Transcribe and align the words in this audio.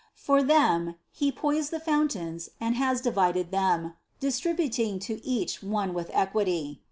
For 0.15 0.41
them 0.41 0.95
He 1.11 1.31
poised 1.31 1.69
the 1.69 1.79
fountains 1.79 2.49
and 2.59 2.73
has 2.73 3.01
di 3.01 3.11
vided 3.11 3.51
them, 3.51 3.93
distributing 4.19 4.97
to 4.97 5.23
each 5.23 5.61
one 5.61 5.93
with 5.93 6.09
equity. 6.11 6.79